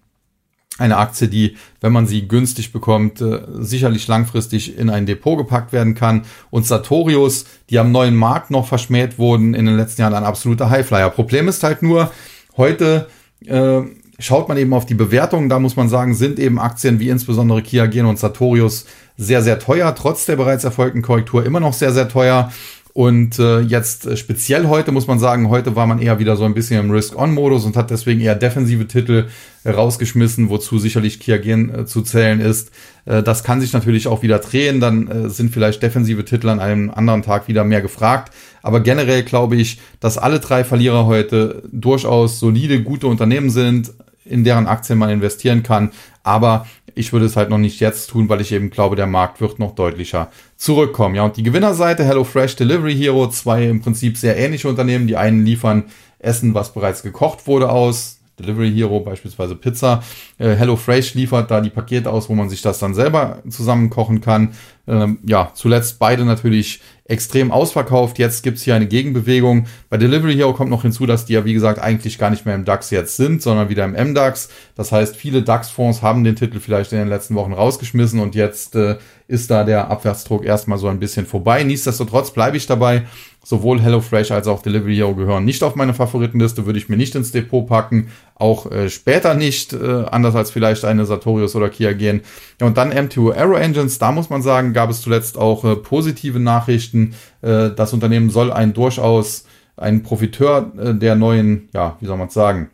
[0.80, 5.72] Eine Aktie, die, wenn man sie günstig bekommt, äh, sicherlich langfristig in ein Depot gepackt
[5.72, 6.22] werden kann.
[6.50, 10.70] Und Sartorius, die am neuen Markt noch verschmäht wurden, in den letzten Jahren ein absoluter
[10.70, 11.10] Highflyer.
[11.10, 12.10] Problem ist halt nur,
[12.56, 13.08] heute
[13.46, 13.82] äh,
[14.18, 17.62] schaut man eben auf die Bewertungen, da muss man sagen, sind eben Aktien wie insbesondere
[17.62, 21.92] Kia Gen und Sartorius sehr, sehr teuer, trotz der bereits erfolgten Korrektur immer noch sehr,
[21.92, 22.50] sehr teuer.
[22.92, 26.44] Und äh, jetzt äh, speziell heute muss man sagen, heute war man eher wieder so
[26.44, 29.28] ein bisschen im Risk-On-Modus und hat deswegen eher defensive Titel
[29.64, 32.72] rausgeschmissen, wozu sicherlich Kiagen äh, zu zählen ist.
[33.04, 36.58] Äh, das kann sich natürlich auch wieder drehen, dann äh, sind vielleicht defensive Titel an
[36.58, 38.32] einem anderen Tag wieder mehr gefragt.
[38.62, 43.92] Aber generell glaube ich, dass alle drei Verlierer heute durchaus solide, gute Unternehmen sind,
[44.24, 45.92] in deren Aktien man investieren kann.
[46.22, 49.40] Aber ich würde es halt noch nicht jetzt tun, weil ich eben glaube, der Markt
[49.40, 51.14] wird noch deutlicher zurückkommen.
[51.14, 55.06] Ja, und die Gewinnerseite HelloFresh Delivery Hero, zwei im Prinzip sehr ähnliche Unternehmen.
[55.06, 55.84] Die einen liefern
[56.18, 58.18] Essen, was bereits gekocht wurde aus.
[58.38, 60.02] Delivery Hero beispielsweise Pizza.
[60.38, 64.20] Äh, HelloFresh liefert da die Pakete aus, wo man sich das dann selber zusammen kochen
[64.20, 64.50] kann.
[64.86, 68.18] Ähm, ja, zuletzt beide natürlich extrem ausverkauft.
[68.18, 69.66] Jetzt gibt's hier eine Gegenbewegung.
[69.88, 72.54] Bei Delivery Hero kommt noch hinzu, dass die ja wie gesagt eigentlich gar nicht mehr
[72.54, 74.48] im DAX jetzt sind, sondern wieder im MDAX.
[74.76, 78.76] Das heißt, viele DAX-Fonds haben den Titel vielleicht in den letzten Wochen rausgeschmissen und jetzt
[78.76, 78.96] äh,
[79.26, 81.64] ist da der Abwärtsdruck erstmal so ein bisschen vorbei.
[81.64, 83.06] Nichtsdestotrotz bleibe ich dabei.
[83.42, 87.14] Sowohl HelloFresh als auch Delivery Hero gehören nicht auf meine Favoritenliste, würde ich mir nicht
[87.14, 91.94] ins Depot packen, auch äh, später nicht, äh, anders als vielleicht eine Sartorius oder Kia
[91.94, 92.20] gehen.
[92.60, 95.76] Ja, und dann M2 Aero Engines, da muss man sagen, gab es zuletzt auch äh,
[95.76, 97.14] positive Nachrichten.
[97.40, 102.28] Äh, das Unternehmen soll ein durchaus ein Profiteur äh, der neuen, ja, wie soll man
[102.28, 102.70] sagen,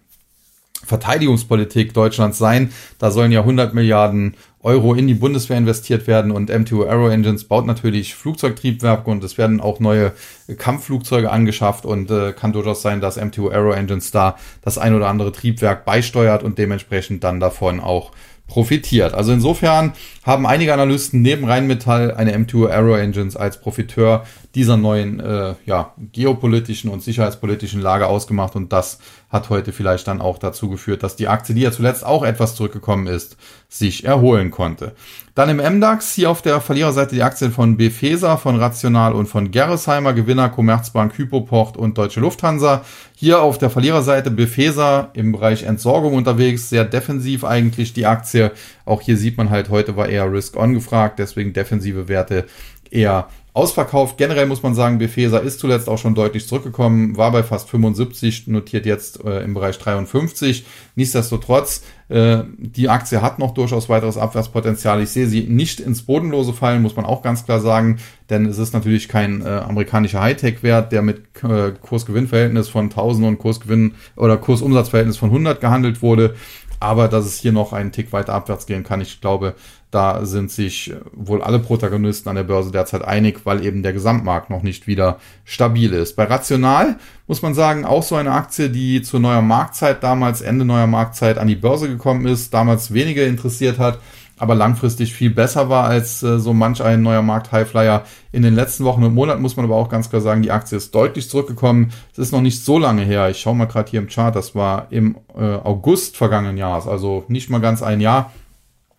[0.84, 2.72] Verteidigungspolitik Deutschlands sein.
[2.98, 4.34] Da sollen ja 100 Milliarden
[4.66, 9.38] Euro in die Bundeswehr investiert werden und MTU Aero Engines baut natürlich Flugzeugtriebwerke und es
[9.38, 10.12] werden auch neue
[10.58, 15.08] Kampfflugzeuge angeschafft und äh, kann durchaus sein, dass MTU Aero Engines da das ein oder
[15.08, 18.10] andere Triebwerk beisteuert und dementsprechend dann davon auch
[18.48, 19.14] profitiert.
[19.14, 19.92] Also insofern
[20.24, 24.24] haben einige Analysten neben Rheinmetall eine M2 Aero Engines als Profiteur
[24.54, 30.20] dieser neuen äh, ja, geopolitischen und sicherheitspolitischen Lage ausgemacht und das hat heute vielleicht dann
[30.20, 33.36] auch dazu geführt, dass die Aktie, die ja zuletzt auch etwas zurückgekommen ist,
[33.68, 34.94] sich erholen konnte.
[35.34, 39.50] Dann im MDAX hier auf der Verliererseite die Aktien von Befesa, von Rational und von
[39.50, 42.84] Gerresheimer, Gewinner Commerzbank, Hypoport und Deutsche Lufthansa.
[43.14, 48.52] Hier auf der Verliererseite Befesa im Bereich Entsorgung unterwegs, sehr defensiv eigentlich die Aktie.
[48.84, 52.46] Auch hier sieht man halt, heute war eher Risk-On gefragt, deswegen defensive Werte
[52.90, 54.18] eher ausverkauft.
[54.18, 58.48] Generell muss man sagen, Befesa ist zuletzt auch schon deutlich zurückgekommen, war bei fast 75,
[58.48, 60.66] notiert jetzt äh, im Bereich 53.
[60.94, 65.02] Nichtsdestotrotz, äh, die Aktie hat noch durchaus weiteres Abwärtspotenzial.
[65.02, 68.58] Ich sehe sie nicht ins Bodenlose fallen, muss man auch ganz klar sagen, denn es
[68.58, 74.36] ist natürlich kein äh, amerikanischer Hightech-Wert, der mit äh, Kurs-Gewinn-Verhältnis von 1000 und Kursgewinn oder
[74.36, 76.34] Kursumsatzverhältnis von 100 gehandelt wurde.
[76.80, 79.54] Aber dass es hier noch einen Tick weiter abwärts gehen kann, ich glaube,
[79.90, 84.50] da sind sich wohl alle Protagonisten an der Börse derzeit einig, weil eben der Gesamtmarkt
[84.50, 86.16] noch nicht wieder stabil ist.
[86.16, 90.64] Bei Rational muss man sagen, auch so eine Aktie, die zur neuer Marktzeit damals, Ende
[90.64, 93.98] neuer Marktzeit an die Börse gekommen ist, damals weniger interessiert hat,
[94.38, 98.04] aber langfristig viel besser war als äh, so manch ein neuer Markt Highflyer.
[98.32, 100.76] In den letzten Wochen und Monaten muss man aber auch ganz klar sagen, die Aktie
[100.76, 101.92] ist deutlich zurückgekommen.
[102.12, 103.30] Es ist noch nicht so lange her.
[103.30, 107.24] Ich schaue mal gerade hier im Chart, das war im äh, August vergangenen Jahres, also
[107.28, 108.32] nicht mal ganz ein Jahr.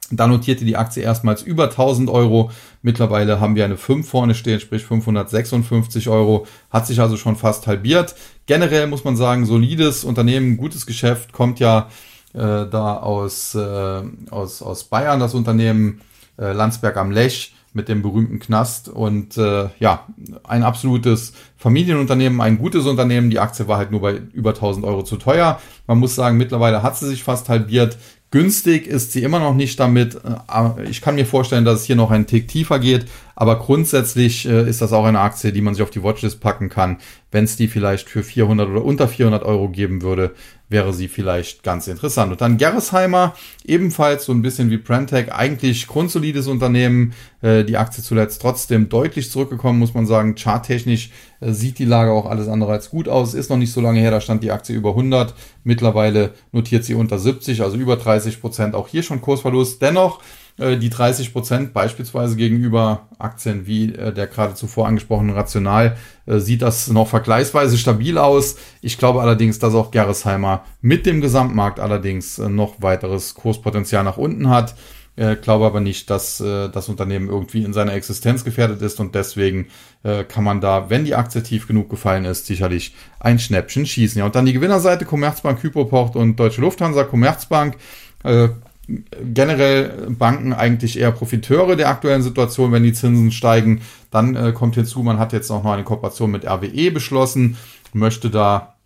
[0.10, 2.50] Da notierte die Aktie erstmals über 1000 Euro.
[2.82, 6.48] Mittlerweile haben wir eine 5 vorne stehen, sprich 556 Euro.
[6.70, 8.16] Hat sich also schon fast halbiert.
[8.46, 11.90] Generell muss man sagen, solides Unternehmen, gutes Geschäft, kommt ja
[12.38, 16.02] äh, da aus, äh, aus, aus Bayern, das Unternehmen
[16.38, 20.06] äh, Landsberg am Lech mit dem berühmten Knast und äh, ja,
[20.44, 23.30] ein absolutes Familienunternehmen, ein gutes Unternehmen.
[23.30, 25.60] Die Aktie war halt nur bei über 1000 Euro zu teuer.
[25.86, 27.98] Man muss sagen, mittlerweile hat sie sich fast halbiert.
[28.30, 30.16] Günstig ist sie immer noch nicht damit.
[30.16, 33.06] Äh, ich kann mir vorstellen, dass es hier noch einen Tick tiefer geht.
[33.40, 36.70] Aber grundsätzlich äh, ist das auch eine Aktie, die man sich auf die Watchlist packen
[36.70, 36.98] kann.
[37.30, 40.34] Wenn es die vielleicht für 400 oder unter 400 Euro geben würde,
[40.70, 42.32] wäre sie vielleicht ganz interessant.
[42.32, 47.14] Und dann Gerresheimer, ebenfalls so ein bisschen wie Prentec, eigentlich grundsolides Unternehmen.
[47.44, 50.34] Äh, die Aktie zuletzt trotzdem deutlich zurückgekommen, muss man sagen.
[50.34, 53.36] Charttechnisch äh, sieht die Lage auch alles andere als gut aus.
[53.36, 55.36] Ist noch nicht so lange her, da stand die Aktie über 100.
[55.64, 58.74] Mittlerweile notiert sie unter 70, also über 30 Prozent.
[58.74, 59.80] Auch hier schon Kursverlust.
[59.80, 60.24] Dennoch
[60.58, 66.64] die 30 Prozent beispielsweise gegenüber Aktien wie äh, der gerade zuvor angesprochenen Rational äh, sieht
[66.64, 68.56] das noch vergleichsweise stabil aus.
[68.82, 74.50] Ich glaube allerdings, dass auch Gerresheimer mit dem Gesamtmarkt allerdings noch weiteres Kurspotenzial nach unten
[74.50, 74.76] hat.
[75.20, 79.66] Ich glaube aber nicht, dass das Unternehmen irgendwie in seiner Existenz gefährdet ist und deswegen
[80.04, 84.20] kann man da, wenn die Aktie tief genug gefallen ist, sicherlich ein Schnäppchen schießen.
[84.20, 87.04] Ja, und dann die Gewinnerseite Commerzbank, Hypoport und Deutsche Lufthansa.
[87.04, 87.78] Commerzbank
[89.34, 93.82] generell Banken eigentlich eher Profiteure der aktuellen Situation, wenn die Zinsen steigen.
[94.12, 97.58] Dann äh, kommt hinzu, man hat jetzt auch noch eine Kooperation mit RWE beschlossen,
[97.94, 98.77] möchte da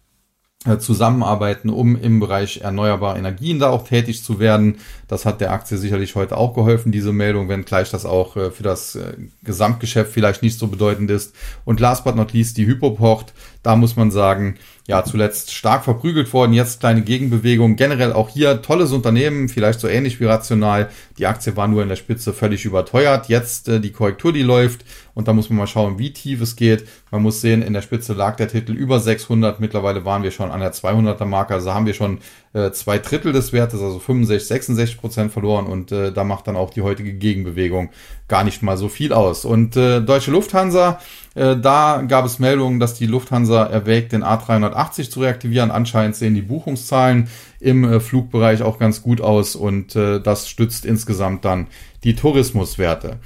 [0.79, 4.77] zusammenarbeiten, um im Bereich erneuerbare Energien da auch tätig zu werden.
[5.07, 8.61] Das hat der Aktie sicherlich heute auch geholfen, diese Meldung, wenngleich das auch äh, für
[8.61, 11.33] das äh, Gesamtgeschäft vielleicht nicht so bedeutend ist.
[11.65, 13.33] Und last but not least die Hypoport.
[13.63, 14.55] Da muss man sagen,
[14.87, 17.75] ja, zuletzt stark verprügelt worden, jetzt kleine Gegenbewegung.
[17.75, 20.89] Generell auch hier tolles Unternehmen, vielleicht so ähnlich wie rational.
[21.17, 23.29] Die Aktie war nur in der Spitze völlig überteuert.
[23.29, 24.85] Jetzt äh, die Korrektur, die läuft.
[25.13, 26.87] Und da muss man mal schauen, wie tief es geht.
[27.11, 29.59] Man muss sehen, in der Spitze lag der Titel über 600.
[29.59, 31.53] Mittlerweile waren wir schon an der 200er Marke.
[31.53, 32.19] Also haben wir schon
[32.53, 35.65] äh, zwei Drittel des Wertes, also 65, 66 Prozent verloren.
[35.65, 37.89] Und äh, da macht dann auch die heutige Gegenbewegung
[38.27, 39.45] gar nicht mal so viel aus.
[39.45, 40.99] Und äh, Deutsche Lufthansa
[41.33, 45.71] äh, da gab es Meldungen, dass die Lufthansa erwägt, den A380 zu reaktivieren.
[45.71, 50.85] Anscheinend sehen die Buchungszahlen im äh, Flugbereich auch ganz gut aus und äh, das stützt
[50.85, 51.67] insgesamt dann
[52.03, 53.19] die Tourismuswerte.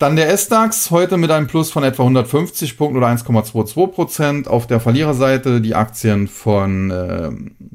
[0.00, 4.48] Dann der S-DAX heute mit einem Plus von etwa 150 Punkten oder 1,22 Prozent.
[4.48, 7.30] Auf der Verliererseite die Aktien von, äh,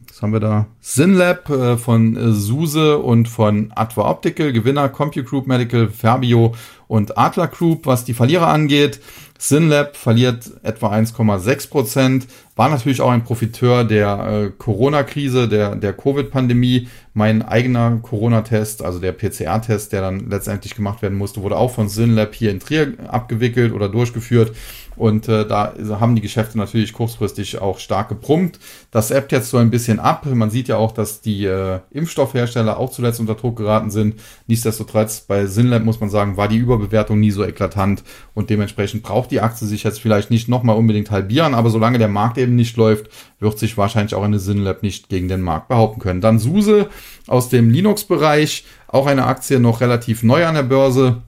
[0.10, 0.66] was haben wir da?
[0.82, 4.54] Synlab, äh, von äh, SUSE und von Adva Optical.
[4.54, 6.56] Gewinner CompuGroup Medical, Fabio
[6.88, 7.86] und Adler Group.
[7.86, 9.02] Was die Verlierer angeht,
[9.38, 15.92] Synlab verliert etwa 1,6 Prozent, war natürlich auch ein Profiteur der äh, Corona-Krise, der, der
[15.92, 16.88] Covid-Pandemie.
[17.14, 21.90] Mein eigener Corona-Test, also der PCR-Test, der dann letztendlich gemacht werden musste, wurde auch von
[21.90, 24.56] Synlab hier in Trier abgewickelt oder durchgeführt.
[24.96, 28.60] Und äh, da haben die Geschäfte natürlich kurzfristig auch stark gebrummt.
[28.92, 30.26] Das ebbt jetzt so ein bisschen ab.
[30.26, 34.20] Man sieht ja auch, dass die äh, Impfstoffhersteller auch zuletzt unter Druck geraten sind.
[34.48, 38.04] Nichtsdestotrotz, bei Synlab muss man sagen, war die Überbewertung nie so eklatant
[38.34, 42.08] und dementsprechend braucht die Aktie sich jetzt vielleicht nicht nochmal unbedingt halbieren, aber solange der
[42.08, 46.00] Markt eben nicht läuft, wird sich wahrscheinlich auch eine Synlab nicht gegen den Markt behaupten
[46.00, 46.22] können.
[46.22, 46.90] Dann SUSE
[47.28, 51.22] aus dem Linux-Bereich, auch eine Aktie noch relativ neu an der Börse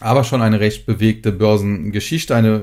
[0.00, 2.60] aber schon eine recht bewegte Börsengeschichte, eine äh,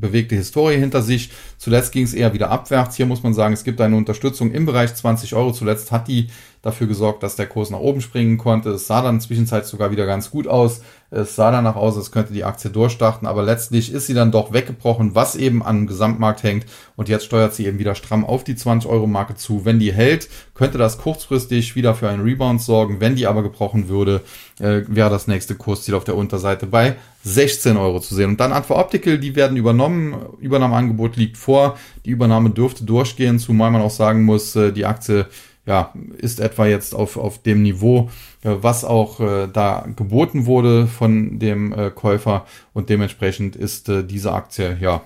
[0.00, 1.30] bewegte Historie hinter sich.
[1.58, 2.96] Zuletzt ging es eher wieder abwärts.
[2.96, 5.52] Hier muss man sagen, es gibt eine Unterstützung im Bereich 20 Euro.
[5.52, 6.28] Zuletzt hat die
[6.62, 8.70] dafür gesorgt, dass der Kurs nach oben springen konnte.
[8.70, 10.82] Es sah dann zwischenzeitlich sogar wieder ganz gut aus.
[11.12, 14.52] Es sah danach aus, als könnte die Aktie durchstarten, aber letztlich ist sie dann doch
[14.52, 16.66] weggebrochen, was eben am Gesamtmarkt hängt.
[16.94, 19.64] Und jetzt steuert sie eben wieder stramm auf die 20-Euro-Marke zu.
[19.64, 23.00] Wenn die hält, könnte das kurzfristig wieder für einen Rebound sorgen.
[23.00, 24.20] Wenn die aber gebrochen würde,
[24.60, 26.94] äh, wäre das nächste Kursziel auf der Unterseite bei
[27.24, 28.30] 16 Euro zu sehen.
[28.30, 30.14] Und dann Adva Optical, die werden übernommen.
[30.38, 31.76] Übernahmeangebot liegt vor.
[32.04, 35.26] Die Übernahme dürfte durchgehen, zumal man auch sagen muss, äh, die Aktie
[35.70, 38.10] ja, ist etwa jetzt auf, auf dem Niveau,
[38.42, 44.02] äh, was auch äh, da geboten wurde von dem äh, Käufer und dementsprechend ist äh,
[44.02, 45.02] diese Aktie ja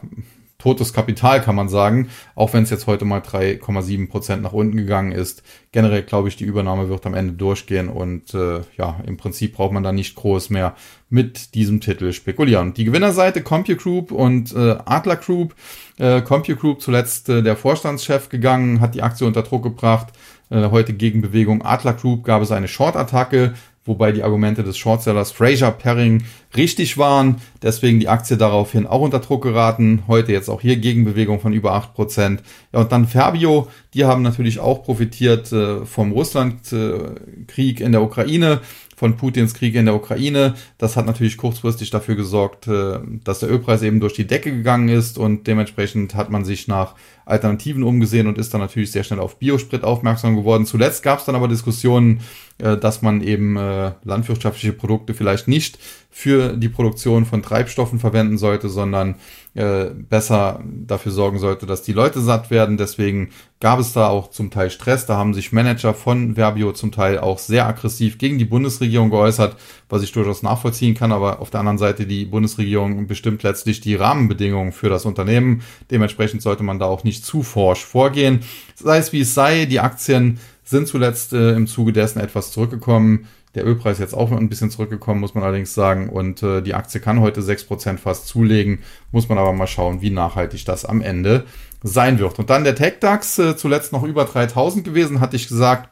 [0.64, 4.78] totes Kapital, kann man sagen, auch wenn es jetzt heute mal 3,7 Prozent nach unten
[4.78, 5.42] gegangen ist.
[5.72, 9.72] Generell glaube ich, die Übernahme wird am Ende durchgehen und äh, ja, im Prinzip braucht
[9.72, 10.74] man da nicht groß mehr
[11.10, 12.72] mit diesem Titel spekulieren.
[12.72, 15.54] Die Gewinnerseite CompuGroup und äh, Adler Group.
[15.98, 20.14] Äh, CompuGroup zuletzt äh, der Vorstandschef gegangen, hat die Aktie unter Druck gebracht.
[20.48, 23.52] Äh, heute Gegenbewegung Adler Group gab es eine Short-Attacke
[23.84, 26.24] wobei die Argumente des Shortsellers Fraser Perring
[26.56, 27.36] richtig waren.
[27.62, 30.02] Deswegen die Aktie daraufhin auch unter Druck geraten.
[30.08, 32.38] Heute jetzt auch hier Gegenbewegung von über 8%.
[32.72, 38.60] Ja, und dann Fabio, die haben natürlich auch profitiert äh, vom Russlandkrieg in der Ukraine
[38.96, 40.54] von Putins Krieg in der Ukraine.
[40.78, 44.88] Das hat natürlich kurzfristig dafür gesorgt, äh, dass der Ölpreis eben durch die Decke gegangen
[44.88, 46.94] ist und dementsprechend hat man sich nach
[47.26, 50.66] Alternativen umgesehen und ist dann natürlich sehr schnell auf Biosprit aufmerksam geworden.
[50.66, 52.20] Zuletzt gab es dann aber Diskussionen,
[52.58, 55.78] äh, dass man eben äh, landwirtschaftliche Produkte vielleicht nicht
[56.10, 59.16] für die Produktion von Treibstoffen verwenden sollte, sondern
[59.54, 62.76] äh, besser dafür sorgen sollte, dass die Leute satt werden.
[62.76, 65.06] Deswegen gab es da auch zum Teil Stress.
[65.06, 69.56] Da haben sich Manager von Verbio zum Teil auch sehr aggressiv gegen die Bundesregierung geäußert,
[69.88, 71.12] was ich durchaus nachvollziehen kann.
[71.12, 75.62] Aber auf der anderen Seite, die Bundesregierung bestimmt letztlich die Rahmenbedingungen für das Unternehmen.
[75.90, 78.40] Dementsprechend sollte man da auch nicht zu forsch vorgehen.
[78.74, 83.28] Sei es wie es sei, die Aktien sind zuletzt äh, im Zuge dessen etwas zurückgekommen.
[83.54, 86.08] Der Ölpreis jetzt auch ein bisschen zurückgekommen, muss man allerdings sagen.
[86.08, 88.80] Und äh, die Aktie kann heute 6% fast zulegen.
[89.12, 91.44] Muss man aber mal schauen, wie nachhaltig das am Ende
[91.82, 92.38] sein wird.
[92.38, 95.90] Und dann der TechDAX, äh, zuletzt noch über 3000 gewesen, hatte ich gesagt.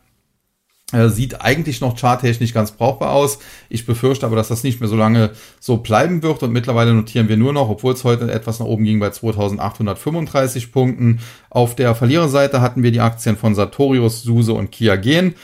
[0.93, 3.39] Äh, sieht eigentlich noch charttechnisch ganz brauchbar aus.
[3.71, 7.29] Ich befürchte aber, dass das nicht mehr so lange so bleiben wird und mittlerweile notieren
[7.29, 11.21] wir nur noch, obwohl es heute etwas nach oben ging, bei 2835 Punkten.
[11.49, 15.35] Auf der Verliererseite hatten wir die Aktien von Sartorius, SUSE und Kia Gen,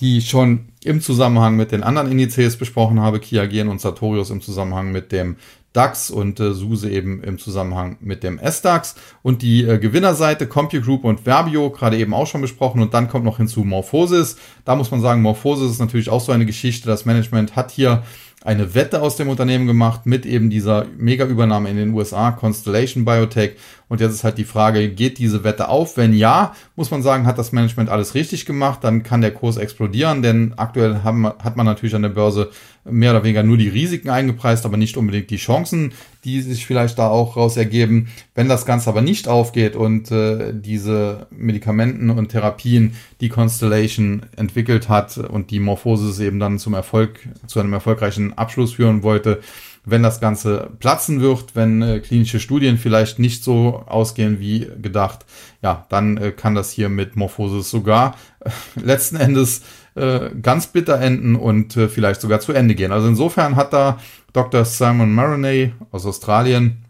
[0.00, 4.40] die schon im Zusammenhang mit den anderen Indizes besprochen habe, Kia Gen und Sartorius im
[4.40, 5.36] Zusammenhang mit dem
[5.72, 8.96] DAX und äh, SUSE eben im Zusammenhang mit dem S-DAX.
[9.22, 12.80] Und die äh, Gewinnerseite CompuGroup und Verbio, gerade eben auch schon besprochen.
[12.80, 14.36] Und dann kommt noch hinzu Morphosis.
[14.64, 16.88] Da muss man sagen, Morphosis ist natürlich auch so eine Geschichte.
[16.88, 18.02] Das Management hat hier
[18.44, 23.56] eine Wette aus dem Unternehmen gemacht mit eben dieser Mega-Übernahme in den USA, Constellation Biotech.
[23.88, 25.96] Und jetzt ist halt die Frage, geht diese Wette auf?
[25.96, 29.56] Wenn ja, muss man sagen, hat das Management alles richtig gemacht, dann kann der Kurs
[29.56, 32.50] explodieren, denn aktuell haben, hat man natürlich an der Börse
[32.84, 35.92] mehr oder weniger nur die Risiken eingepreist, aber nicht unbedingt die Chancen,
[36.28, 38.08] die sich vielleicht da auch raus ergeben.
[38.34, 44.88] Wenn das Ganze aber nicht aufgeht und äh, diese Medikamenten und Therapien, die Constellation entwickelt
[44.88, 49.40] hat und die Morphosis eben dann zum Erfolg, zu einem erfolgreichen Abschluss führen wollte,
[49.84, 55.24] wenn das Ganze platzen wird, wenn äh, klinische Studien vielleicht nicht so ausgehen wie gedacht,
[55.62, 58.50] ja, dann äh, kann das hier mit Morphosis sogar äh,
[58.82, 59.62] letzten Endes
[59.98, 62.92] äh, ganz bitter enden und äh, vielleicht sogar zu Ende gehen.
[62.92, 63.98] Also insofern hat da
[64.32, 64.64] Dr.
[64.64, 66.84] Simon Maroney aus Australien,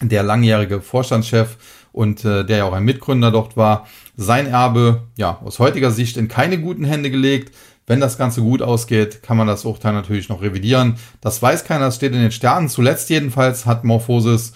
[0.00, 1.56] der langjährige Vorstandschef
[1.92, 6.16] und äh, der ja auch ein Mitgründer dort war, sein Erbe ja aus heutiger Sicht
[6.16, 7.54] in keine guten Hände gelegt.
[7.86, 10.96] Wenn das Ganze gut ausgeht, kann man das Urteil natürlich noch revidieren.
[11.20, 12.68] Das weiß keiner, das steht in den Sternen.
[12.68, 14.52] Zuletzt jedenfalls hat Morphosis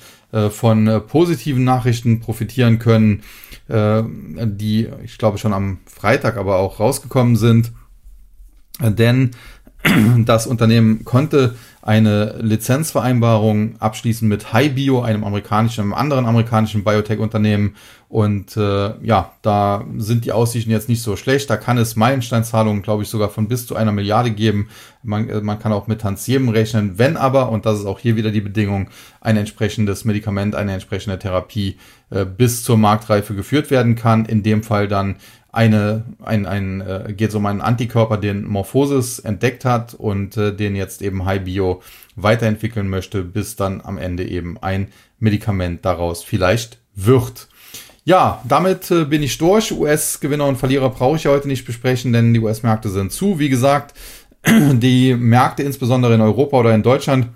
[0.51, 3.23] von äh, positiven Nachrichten profitieren können,
[3.69, 7.73] äh, die ich glaube schon am Freitag aber auch rausgekommen sind.
[8.81, 9.31] Denn
[10.25, 17.77] das Unternehmen konnte eine Lizenzvereinbarung abschließen mit HiBio, einem amerikanischen, einem anderen amerikanischen Biotech-Unternehmen.
[18.09, 21.51] Und äh, ja, da sind die Aussichten jetzt nicht so schlecht.
[21.51, 24.69] Da kann es Meilensteinzahlungen, glaube ich, sogar von bis zu einer Milliarde geben.
[25.03, 26.97] Man, äh, man kann auch mit Tantiemen rechnen.
[26.97, 28.89] Wenn aber, und das ist auch hier wieder die Bedingung,
[29.21, 31.77] ein entsprechendes Medikament, eine entsprechende Therapie
[32.11, 35.17] äh, bis zur Marktreife geführt werden kann, in dem Fall dann
[35.55, 40.55] eine, ein, ein, äh, geht es um einen Antikörper, den Morphosis entdeckt hat und äh,
[40.55, 41.83] den jetzt eben HiBio
[42.17, 44.89] weiterentwickeln möchte, bis dann am Ende eben ein
[45.19, 47.49] Medikament daraus vielleicht wird.
[48.05, 49.73] Ja, damit äh, bin ich durch.
[49.73, 53.39] US-Gewinner und Verlierer brauche ich heute nicht besprechen, denn die US-Märkte sind zu.
[53.39, 53.95] Wie gesagt,
[54.47, 57.29] die Märkte insbesondere in Europa oder in Deutschland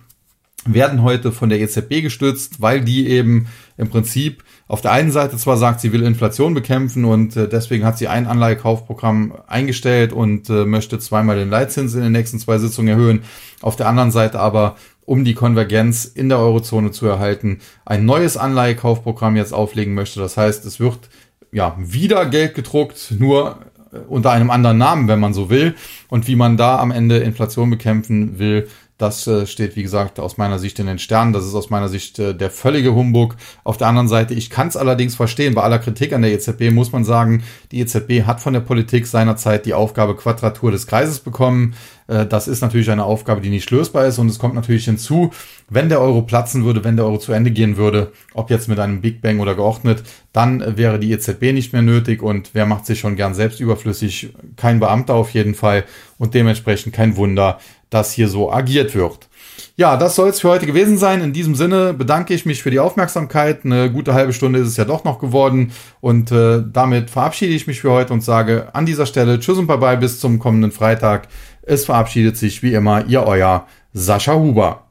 [0.66, 5.38] werden heute von der EZB gestützt, weil die eben im Prinzip auf der einen Seite
[5.38, 10.50] zwar sagt, sie will Inflation bekämpfen und äh, deswegen hat sie ein Anleihekaufprogramm eingestellt und
[10.50, 13.22] äh, möchte zweimal den Leitzins in den nächsten zwei Sitzungen erhöhen.
[13.62, 14.76] Auf der anderen Seite aber,
[15.06, 20.20] um die Konvergenz in der Eurozone zu erhalten, ein neues Anleihekaufprogramm jetzt auflegen möchte.
[20.20, 21.08] Das heißt, es wird
[21.50, 25.76] ja wieder Geld gedruckt, nur äh, unter einem anderen Namen, wenn man so will.
[26.10, 30.38] Und wie man da am Ende Inflation bekämpfen will, das äh, steht, wie gesagt, aus
[30.38, 31.32] meiner Sicht in den Sternen.
[31.32, 33.36] Das ist aus meiner Sicht äh, der völlige Humbug.
[33.62, 35.54] Auf der anderen Seite, ich kann es allerdings verstehen.
[35.54, 39.06] Bei aller Kritik an der EZB muss man sagen, die EZB hat von der Politik
[39.06, 41.74] seinerzeit die Aufgabe Quadratur des Kreises bekommen.
[42.08, 44.18] Äh, das ist natürlich eine Aufgabe, die nicht lösbar ist.
[44.18, 45.30] Und es kommt natürlich hinzu,
[45.68, 48.80] wenn der Euro platzen würde, wenn der Euro zu Ende gehen würde, ob jetzt mit
[48.80, 52.20] einem Big Bang oder geordnet, dann wäre die EZB nicht mehr nötig.
[52.20, 54.34] Und wer macht sich schon gern selbst überflüssig?
[54.56, 55.84] Kein Beamter auf jeden Fall.
[56.18, 59.28] Und dementsprechend kein Wunder, dass hier so agiert wird.
[59.76, 61.22] Ja, das soll es für heute gewesen sein.
[61.22, 63.64] In diesem Sinne bedanke ich mich für die Aufmerksamkeit.
[63.64, 65.72] Eine gute halbe Stunde ist es ja doch noch geworden.
[66.00, 69.66] Und äh, damit verabschiede ich mich für heute und sage an dieser Stelle Tschüss und
[69.66, 71.28] Bye-bye bis zum kommenden Freitag.
[71.62, 74.84] Es verabschiedet sich wie immer Ihr Euer Sascha Huber.